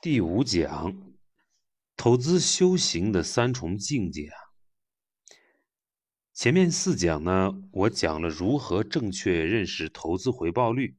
[0.00, 0.96] 第五讲，
[1.96, 4.38] 投资修行的三重境界啊。
[6.32, 10.96] 前面四讲呢，我讲了如何正确认识投资回报率，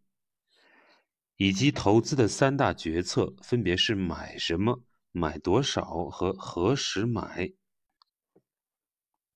[1.37, 4.83] 以及投资的三大决策，分别是买什么、
[5.13, 7.53] 买多少和何时买。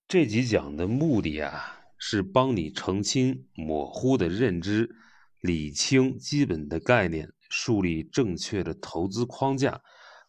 [0.09, 4.93] 这几讲的目的啊，是帮你澄清模糊的认知，
[5.39, 7.31] 理清基本的概念。
[7.55, 9.79] 树立正确的投资框架，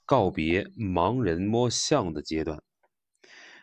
[0.05, 2.63] 告别盲人摸象的阶段。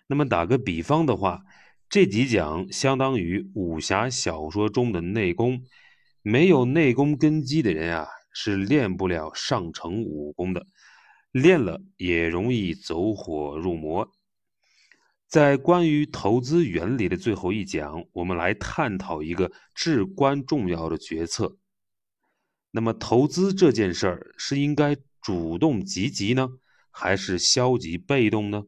[0.07, 1.43] 那么打个比方的话，
[1.87, 5.61] 这几讲相当于武侠小说中的内功。
[6.23, 10.65] 没有内功根基的人啊，是练不了上乘武功的，
[11.31, 14.12] 练了也容易走火入魔。
[15.27, 21.57] 在关于投资原理的最后一讲，我们来探讨一个至关重要的决策。
[22.73, 26.48] 那么，投资这件事儿是应该主动积极呢，
[26.89, 28.63] 还是消极被动呢？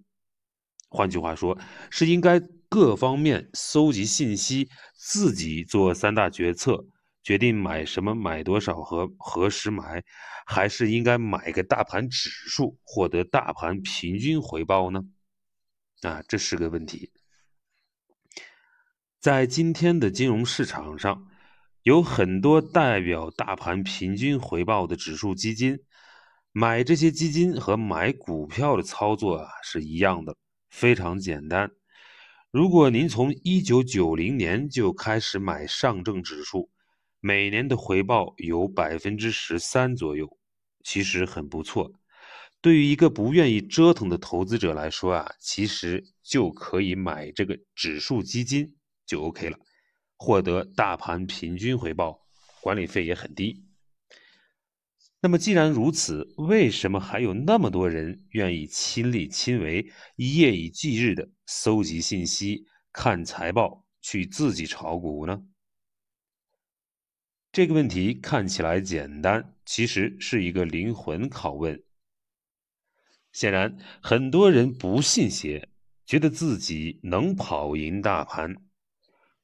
[0.89, 1.57] 换句话说，
[1.89, 6.85] 是应该各方面搜集信息，自己做三大决策，
[7.23, 10.03] 决定买什么、买多少和何时买，
[10.45, 15.01] 还是应该买个大盘指数，获得大盘平均回报呢？
[16.01, 17.13] 啊，这是个问题。
[19.21, 21.25] 在今天的金融市场上。
[21.83, 25.77] 有很多代表大盘平均回报的指数基金，
[26.53, 30.33] 买这些基金和买股票的操作啊是一样的，
[30.69, 31.69] 非常简单。
[32.51, 36.69] 如果您从一九九零年就开始买上证指数，
[37.19, 40.37] 每年的回报有百分之十三左右，
[40.85, 41.91] 其实很不错。
[42.61, 48.73] 对于一个不愿意折腾的投资者来说啊，其实就可以买这个指数基金
[49.05, 49.57] 就 OK 了。
[50.23, 52.21] 获得大盘平均回报，
[52.61, 53.65] 管理费也很低。
[55.19, 65.43] 那么既然如此，为什么还有那么多人愿意亲力亲为、夜以继日的搜集信息、看财报、去自己炒股呢？
[67.51, 71.83] 这个问题看起来简单，其实是一个灵魂拷问。
[73.33, 75.67] 显然，很多人不信邪，
[76.05, 78.55] 觉得自己能跑赢大盘。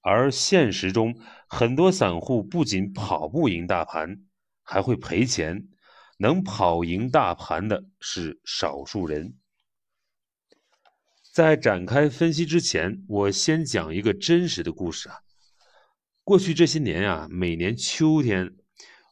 [0.02, 4.22] 而现实中，很多散户不仅跑不赢大盘，
[4.64, 5.68] 还会赔钱。
[6.22, 9.38] 能跑赢大盘的是少数人。
[11.32, 15.20] 在展开分析之前，我先讲一个真实的故事啊。
[16.26, 18.54] 过去这些年啊，每年秋天，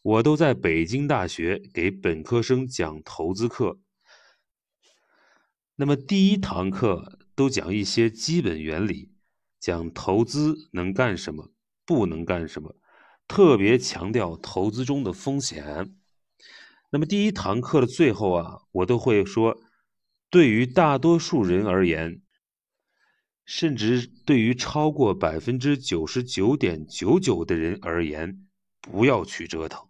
[0.04, 3.80] 我都在北京大学给本科生讲投资课。
[5.78, 9.14] 那么第一堂课都讲一些基本原理。
[9.60, 11.52] 讲投资能干什么，
[11.86, 12.76] 不能干什么，
[13.28, 15.96] 特别强调投资中的风险。
[16.92, 19.60] 那么第一堂课的最后啊，我都会说，
[20.30, 22.22] 对于大多数人而言，
[23.46, 28.48] 甚至对于超过百分之九十九点九九的人而言，
[28.80, 29.88] 不要去折腾，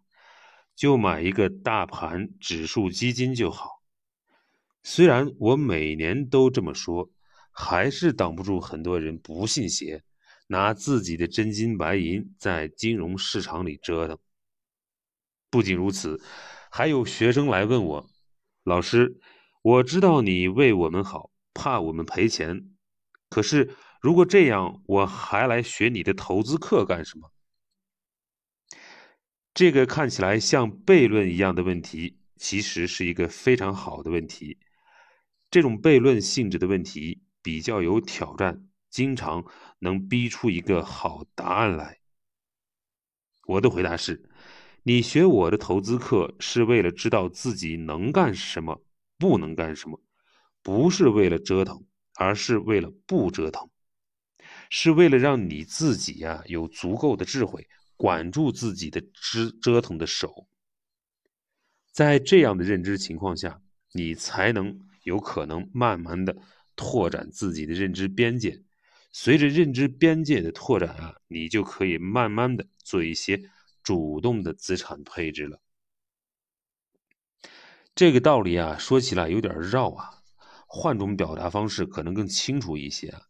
[0.75, 3.84] 就买一个大盘指数基金就好。
[4.81, 7.11] 虽然我每年都这么说。
[7.59, 10.03] 还是挡不住很多人不信邪，
[10.45, 14.16] 拿自己的真金白银在金融市场里折腾。
[15.50, 16.22] 不仅如此，
[16.69, 18.09] 还有学生来问我
[18.63, 19.19] ：“老师，
[19.63, 22.75] 我知道你为我们好，怕我们赔钱。
[23.28, 27.31] 可是如果这样，我还来学你的投资课干什么？”
[29.56, 34.59] 这个看起来像悖论一样的问题，其实是一个非常好的问题。
[35.50, 37.23] 这种悖论性质的问题。
[37.42, 39.46] 比较有挑战，经常
[39.80, 42.00] 能逼出一个好答案来。
[43.46, 44.30] 我的回答是：
[44.84, 48.84] 你学我的投资课是为了知道自己能干什么，
[49.18, 50.02] 不能干什么，
[50.62, 53.70] 不是为了折腾，而是为了不折腾，
[54.70, 60.47] 是为了让你自己呀有足够的智慧，管住自己的折折腾的手。
[61.92, 63.61] 在这样的认知情况下，
[63.94, 66.35] 你才能有可能慢慢的。
[66.78, 68.64] 拓展自己的认知边界，
[69.12, 73.50] 随着认知边界的拓展啊，你就可以慢慢的做一些
[73.84, 75.59] 主动的资产配置了。
[77.96, 80.22] 这个道理啊，说起来有点绕啊，
[80.68, 83.23] 换种表达方式可能更清楚一些啊。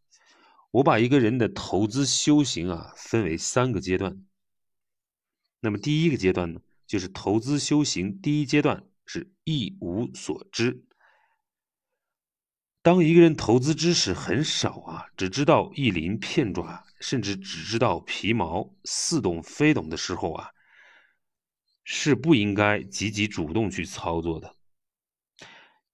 [0.71, 4.25] 我把一个人的投资修行啊，分为三个阶段。
[5.61, 10.83] 那么第一个阶段呢，就是投资修行第一阶段是一无所知。
[12.87, 20.51] 当一个人投资知识很少啊，只知道一鳞片爪，甚至只知道皮毛，似懂非懂的时候啊，
[21.83, 24.55] 是不应该积极主动去操作的。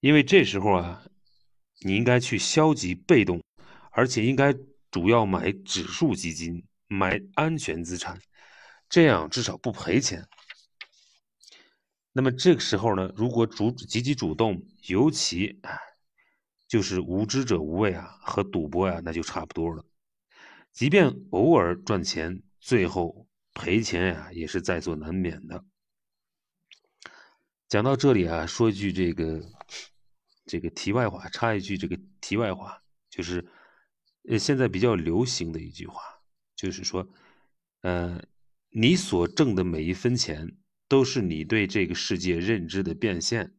[0.01, 1.03] 因为这时候啊，
[1.79, 3.41] 你应该去消极被动，
[3.89, 4.53] 而且应该
[4.91, 8.21] 主要买指数基金，买安全资产，
[8.87, 10.27] 这样至少不赔钱。
[12.11, 15.79] 那么这个时候呢，如果主积极主动，尤其啊
[16.73, 19.85] 就是无知者无畏啊，和赌博呀，那就差不多了。
[20.71, 25.63] 即便偶尔赚钱，最后赔钱呀，也是在所难免的。
[27.69, 29.47] 讲到这里啊，说一句这个
[30.47, 33.47] 这个题外话，插一句这个题外话，就是
[34.27, 36.01] 呃，现在比较流行的一句话，
[36.55, 37.07] 就是说，
[37.81, 38.19] 呃，
[38.71, 40.57] 你所挣的每一分钱。
[40.89, 43.55] 都是你对这个世界认知的变现，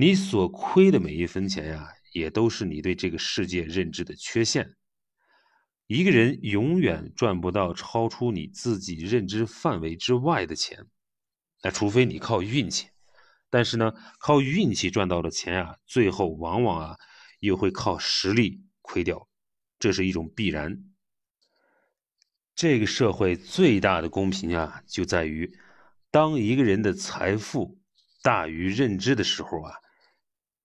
[0.00, 4.76] 你所亏的每一分钱呀，也都是你对这个世界认知的缺陷。
[5.88, 10.86] 一个人永远赚不到超出你自己认知范围之外的钱，
[11.64, 12.90] 那除非你靠运气。
[13.50, 16.96] 但是呢，靠运气赚到的钱啊，最后往往啊，
[17.40, 19.28] 又会靠实力亏掉，
[19.80, 20.84] 这是一种必然。
[22.54, 25.58] 这个社会最大的公平啊，就在于。
[26.12, 27.80] 当一个人的财富
[28.22, 29.74] 大于认知的时候啊，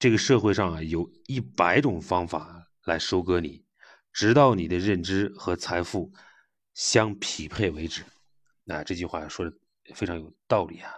[0.03, 3.63] 这个社会上啊有一百种方法来收割你，
[4.11, 6.11] 直到你的认知和财富
[6.73, 8.03] 相匹配为止。
[8.65, 9.55] 那这句话说的
[9.95, 10.91] 非常有道理啊。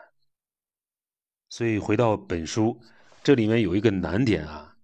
[1.50, 2.81] 所以回到本书，
[3.24, 4.75] 这里面有一个难点啊，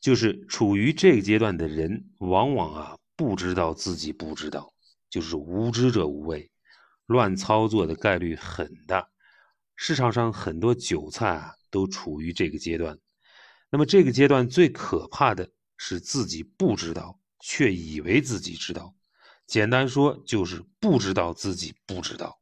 [0.00, 4.72] 就是处于这个阶段的人，往往啊不知道自己不知道，
[5.10, 6.50] 就是无知者无畏。
[7.04, 9.10] 乱操作的概率很大，
[9.76, 12.98] 市场上很多韭菜啊都处于这个阶段。
[13.70, 18.94] 那么这个阶段最可怕的是自己不知道，却以为自己知道。
[19.46, 22.40] 简单说就是不知道自己不知道，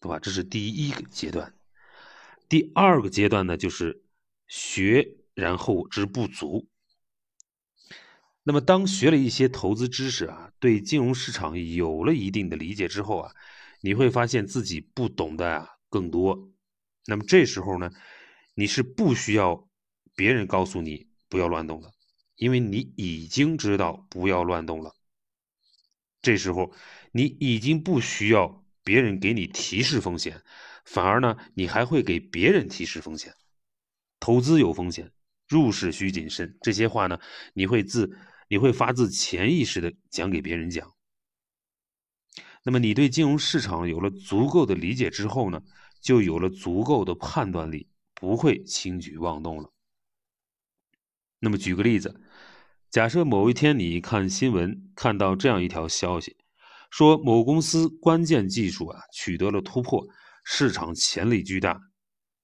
[0.00, 0.18] 对吧？
[0.18, 1.54] 这是第一个阶段。
[2.48, 4.02] 第二个阶段呢，就是
[4.46, 6.68] 学然后知不足。
[8.42, 13.32] 那么当学了一些投资知识啊，对金融市场有了一定的理解之后啊。
[13.80, 16.50] 你会发现自己不懂的啊更多，
[17.06, 17.92] 那么这时候呢，
[18.54, 19.67] 你是不需要
[20.18, 21.92] 别人告诉你不要乱动了，
[22.34, 24.92] 因为你已经知道不要乱动了。
[26.20, 26.72] 这时候
[27.12, 30.42] 你已经不需要别人给你提示风险，
[30.84, 33.32] 反而呢，你还会给别人提示风险。
[34.18, 35.12] 投资有风险，
[35.46, 37.20] 入市需谨慎，这些话呢，
[37.54, 38.18] 你会自
[38.48, 40.92] 你会发自潜意识的讲给别人讲。
[42.64, 45.62] 那么你对金融市场有了足够的理解之后呢，
[46.02, 49.72] 就有了足够的判断力，不会轻举妄动了。
[51.40, 52.20] 那么举个例子，
[52.90, 56.36] 假设某一天你看新闻看到这样一条消息，
[56.90, 60.06] 说某公司关键技术啊取得了突破，
[60.44, 61.80] 市场潜力巨大。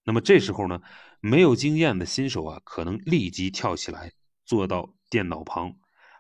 [0.05, 0.81] 那么这时候呢，
[1.21, 4.13] 没有经验的新手啊，可能立即跳起来，
[4.45, 5.75] 坐到电脑旁，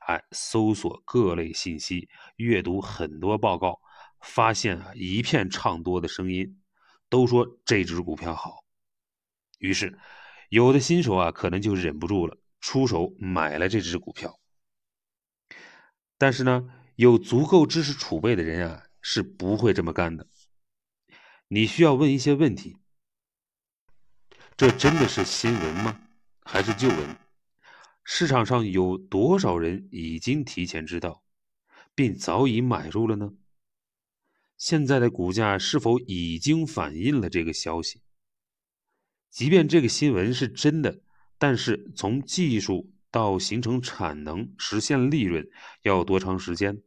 [0.06, 3.80] 哎，搜索各类信息，阅读很多报告。
[4.20, 6.58] 发现啊，一片唱多的声音，
[7.10, 8.64] 都说这只股票好。
[9.58, 9.98] 于是，
[10.48, 12.34] 有的新手啊，可能就忍不住了，
[12.64, 14.40] 出手买了这只股票。
[16.16, 20.26] 但是呢，有足够知识储备的人啊，是不会这么干的。
[21.48, 22.78] 你需要问一些问题：
[24.56, 26.00] 这真的是新闻吗？
[26.40, 27.16] 还是旧闻？
[28.02, 31.22] 市场上有多少人已经提前知道，
[31.94, 33.34] 并早已买入了呢？
[34.56, 38.00] 现在的股价是否已经反映了这个消息？
[39.28, 41.02] 即便这个新闻是真的，
[41.38, 45.48] 但是从技术到形成产能、实现利润
[45.82, 46.82] 要多长时间？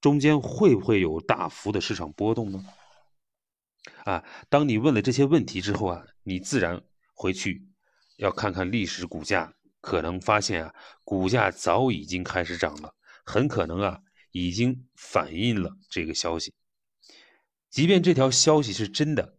[0.00, 2.64] 中间会不会有大幅的市场波动呢？
[4.04, 6.80] 啊，当你问了这些问题之后啊，你自然
[7.14, 7.66] 回去
[8.16, 10.74] 要看看历史股价，可能发现啊，
[11.04, 14.00] 股价早已经开始涨了，很可能啊，
[14.32, 16.54] 已经反映了这个消息。
[17.68, 19.36] 即便这条消息是真的，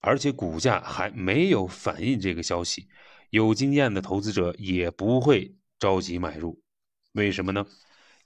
[0.00, 2.88] 而且股价还没有反映这个消息，
[3.32, 6.62] 有经验的投资者也不会着急买入。
[7.12, 7.66] 为什么呢？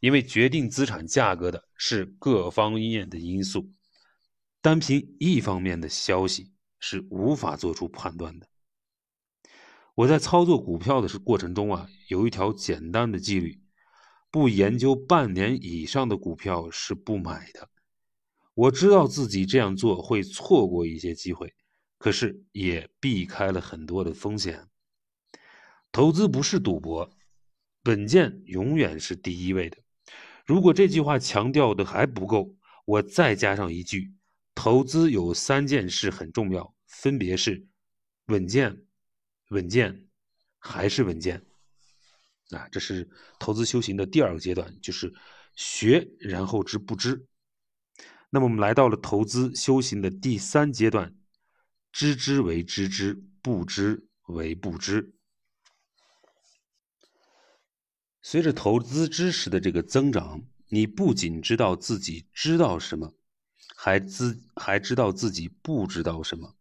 [0.01, 3.71] 因为决定资产价格的是各方面的因素，
[4.61, 8.49] 单凭一方面的消息是无法做出判断的。
[9.95, 13.63] 我在操作股票的是过程中啊，有一条简单的纪律：
[14.33, 17.69] 不研究半年以上的股票是不买的。
[18.55, 21.55] 我知道自己这样做会错过一些机会，
[21.97, 24.69] 可是也避开了很多的风险。
[25.93, 27.11] 投资不是赌博，
[27.85, 29.79] 稳健永远是第一位的。
[30.45, 34.13] 如果这句话强调的还不够，我再加上一句：
[34.55, 37.67] 投资有三件事很重要，分别是
[38.27, 38.85] 稳健、
[39.51, 40.07] 稳健、
[40.59, 41.45] 还是稳健。
[42.51, 43.09] 啊，这是
[43.41, 45.13] 投资修行的第二个阶段，就是
[45.57, 47.27] 学然后知不知。
[48.31, 51.17] 那么我们来到了投资修行的第三阶段，
[51.91, 55.13] 知之为知之，不知为不知。
[58.29, 63.15] 随着投资知识的这个增长，你不仅知道自己知道什么，
[63.77, 66.57] 还知还知道自己不知道什么。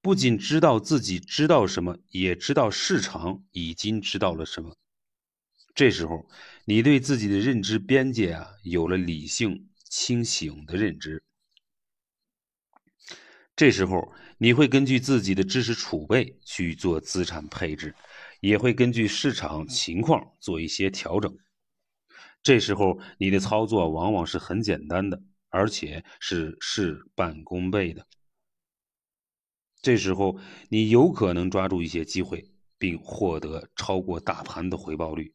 [0.00, 4.76] 不仅知道自己知道什么，也知道市场已经知道了什么。
[5.74, 6.28] 这时候，
[6.66, 11.20] 你对自己的认知边界啊，有了理性清醒的认知。
[13.56, 17.92] 这时候，你会根据自己的知识储备去做资产配置，
[18.40, 21.36] 也会根据市场情况做一些调整。
[22.42, 28.06] 这时候，你的操作往往是很简单的，而且是事半功倍的。
[29.82, 30.38] 这时候，
[30.68, 35.34] 你有可能抓住一些机会，并获得超过大盘的回报率。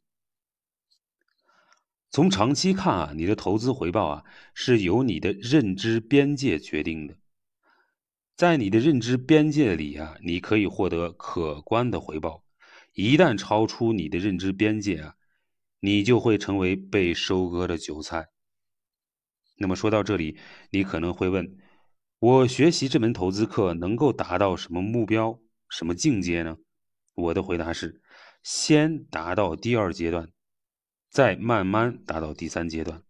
[2.09, 7.15] 从长期看啊，你的投资回报啊是由你的认知边界决定的。
[8.35, 12.43] 在你的认知边界里啊，你可以获得可观的回报。
[12.93, 15.15] 一旦超出你的认知边界啊，
[15.79, 18.27] 你就会成为被收割的韭菜。
[19.57, 20.37] 那么说到这里，
[20.71, 21.57] 你可能会问：
[22.19, 26.57] 我学习这门投资课能够达到什么目标、什么境界呢？
[27.13, 28.01] 我的回答是：
[28.43, 30.29] 先达到第二阶段。
[31.09, 33.03] 再慢慢达到第三阶段，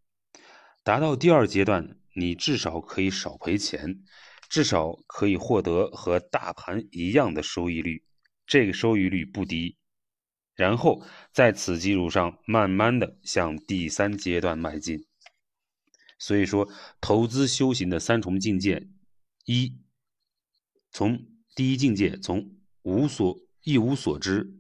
[0.84, 4.02] 达到第二阶段，你至少可以少赔钱，
[4.50, 8.04] 至少可以获得和大盘一样的收益率，
[8.52, 9.78] 这个收益率不低。
[10.56, 15.08] 然后在此基础上，慢慢的向第三阶段迈进。
[16.20, 18.90] 所以说，投资修行的三重境界：
[19.46, 19.80] 一，
[20.92, 24.60] 从第一境界从无所一无所知，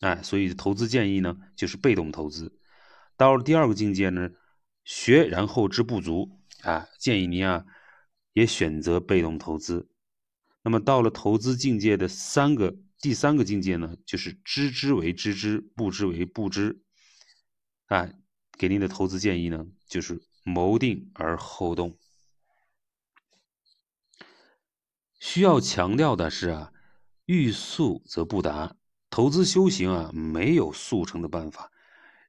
[0.00, 2.58] 哎，所以投资建议呢，就是被动投资。
[3.18, 4.30] 到了第二个境界呢，
[4.82, 7.66] 学然后知不足啊，建议您啊
[8.32, 9.90] 也选择被动投资。
[10.62, 16.82] 那么到了投资境界的三个第三个境界呢，就是知之为知之，不知为不知。
[17.86, 18.08] 啊，
[18.58, 21.98] 给您的投资建议呢，就是谋定而后动。
[25.18, 26.72] 需要强调的是啊，
[27.24, 28.76] 欲速则不达，
[29.08, 31.72] 投资修行啊没有速成的办法。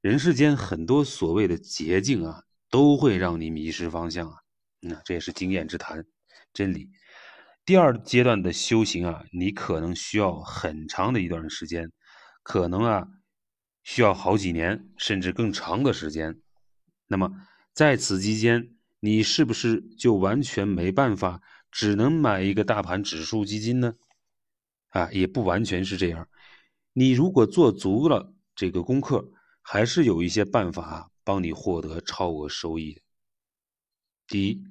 [0.02, 4.38] 人世间很多所谓的捷径啊，都会让你迷失方向啊。
[4.80, 6.06] 那这也是经验之谈，
[6.54, 6.90] 真理。
[7.66, 11.92] 第二阶段的修行啊，你可能需要很长的一段时间，
[12.44, 13.08] 可能啊
[13.84, 16.42] 需要好几年甚至更长的时间。
[17.08, 17.32] 那么
[17.74, 21.42] 在此期间，你是不是就完全没办法，
[21.72, 23.96] 只能买一个大盘指数基金呢？
[24.90, 26.28] 啊，也不完全是这样。
[26.94, 29.32] 你如果做足了这个功课。
[29.64, 33.02] 还是有一些办法帮你获得超额收益的。
[34.26, 34.64] 第一，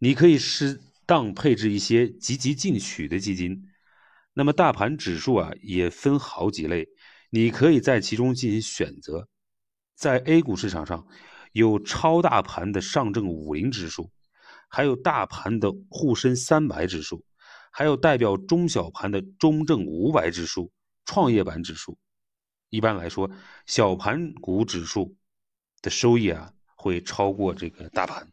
[0.00, 3.66] 你可以是当配置一些积极进取的基金。
[4.34, 6.86] 那么大盘指数啊也分好几类，
[7.30, 9.26] 你可以在其中进行选择。
[9.94, 11.06] 在 A 股市场上，
[11.52, 14.10] 有超大盘的上证五零指数，
[14.68, 17.24] 还有大盘的沪深三百指数，
[17.72, 20.70] 还有代表中小盘的中证五百指数、
[21.06, 21.96] 创业板指数。
[22.68, 23.30] 一般来说，
[23.64, 25.16] 小盘股指数
[25.80, 28.30] 的收益啊会超过这个大盘。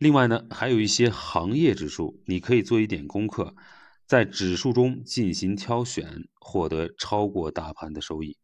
[0.00, 3.54] 另外呢，还有一些行业指数，你可以做一点功课，
[4.06, 8.38] 在指数中进行挑选，获得超过大盘的收益。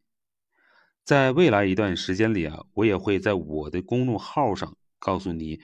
[1.03, 5.59] 在未来一段时间里啊，我也会在我的公众号上告诉你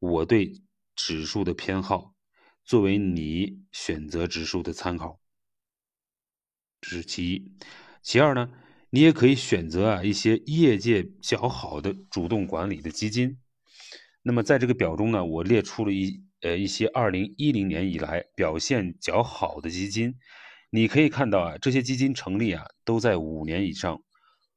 [0.00, 0.60] 我对
[0.96, 2.16] 指数的偏好，
[2.64, 5.20] 作为你选择指数的参考。
[6.80, 7.52] 这是其一，
[8.02, 8.50] 其二呢，
[8.90, 13.38] 你也可以选择啊一些业界较好的主动管理的基金。
[14.22, 20.14] 那么在这个表中呢，我列出了一呃一些二零一零年以来表现较好的基金。
[20.70, 24.02] 你可以看到啊，这些基金成立啊都在五年以上，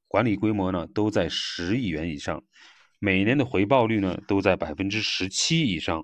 [0.08, 2.44] 管理规模呢都在十亿元以上，
[3.00, 6.03] 每年的回报率呢都在百分之十七以上，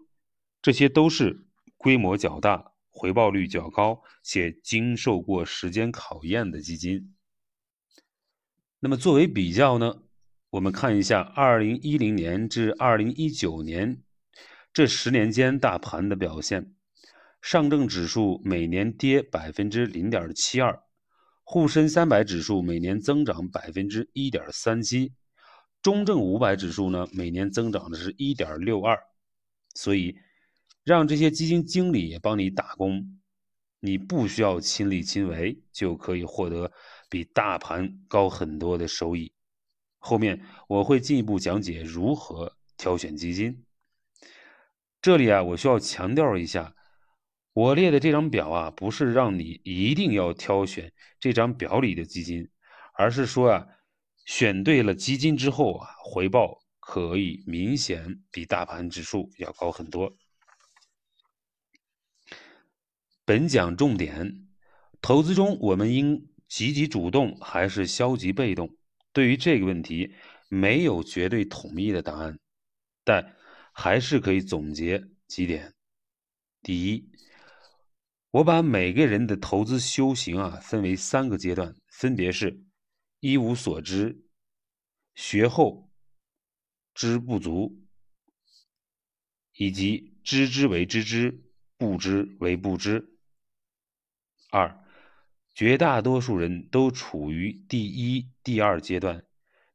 [0.61, 1.45] 这些都是
[1.77, 2.71] 规模较大。
[2.89, 7.13] 回报率较高且经受过时间考验的基金。
[8.79, 10.01] 那么作为比较呢，
[10.49, 14.01] 我们看一下二零一零年至二零一九年
[14.71, 16.73] 这十年间大盘的表现。
[17.41, 20.81] 上证指数每年跌百分之零点七二，
[21.43, 25.13] 沪深三百指数每年增长百分之一点三七，
[25.81, 28.97] 中证五百指数呢每年增长的是一点六二，
[29.75, 30.17] 所以。
[30.83, 33.19] 让这些基金经理也帮你打工，
[33.81, 36.71] 你不需要亲力亲为就可以获得
[37.09, 39.33] 比大盘高很多的收益。
[39.97, 43.63] 后面我会进一步讲解如何挑选基金。
[45.01, 46.75] 这里啊，我需要强调一下，
[47.53, 52.49] 我列的这张表啊，不是让你一定要挑选这张表里的基金，
[52.93, 53.67] 而是说啊，
[54.25, 60.15] 选对了基金之后啊，回报可以明显比大盘指数要高很多。
[63.23, 64.47] 本讲重点，
[65.01, 68.75] 投资中我们应积极主动还是消极被动？
[69.17, 70.13] 对于这个问题，
[70.47, 72.37] 没有绝对统一的答案，
[73.03, 73.35] 但
[73.73, 75.73] 还是可以总结几点。
[76.61, 77.09] 第一，
[78.29, 82.63] 我把每个人的投资修行啊分为三个阶段，分别是：
[83.19, 84.23] 一无所知、
[85.15, 85.89] 学后
[86.93, 87.75] 知不足，
[89.53, 91.43] 以及知之为知之，
[91.75, 93.17] 不知为不知。
[94.51, 94.86] 二，
[95.57, 99.25] 绝大多数人都处于第一、第二阶段，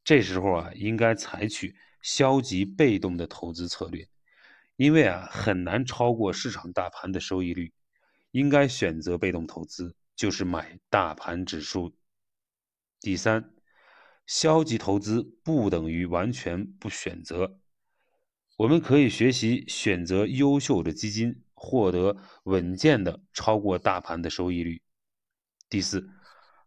[0.05, 4.07] 这时候啊，应该采取消极被动的投资策略，
[4.77, 7.73] 因为啊，很难超过市场大盘的收益率，
[8.31, 11.93] 应该选择被动投资，就是买大盘指数。
[13.01, 13.51] 第三，
[14.25, 17.59] 消极投资不等于完全不选择，
[18.57, 21.43] 我们可以学习选择优秀的基金。
[21.55, 24.83] 获得稳健的超过大盘的收益率。
[25.73, 26.07] 第四，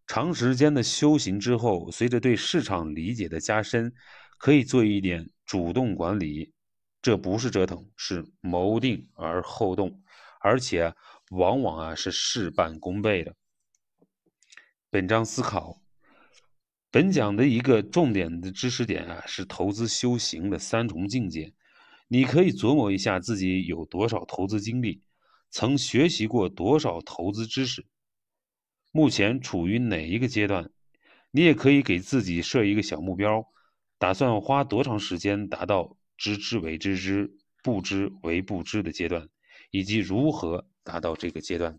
[0.07, 3.93] 长时间的修行之后，随着对市场理解的加深，
[4.39, 6.55] 可以做一点主动管理。
[7.03, 10.01] 这不是折腾，是谋定而后动，
[10.41, 10.95] 而且
[11.29, 13.35] 往往啊是事半功倍的。
[14.89, 15.79] 本章思考，
[16.89, 21.53] 本讲的一个重点的知识点啊，是投资修行的三重境界。
[22.07, 25.03] 你可以琢磨一下自己有多少投资经历，
[25.51, 27.85] 曾学习过多少投资知识，
[28.95, 30.71] 目前处于哪一个阶段？
[31.31, 33.45] 你也可以给自己设一个小目标，
[33.97, 37.29] 打算花多长时间达到知之为知之，
[37.61, 39.27] 不知为不知的阶段，
[39.69, 41.77] 以及如何达到这个阶段。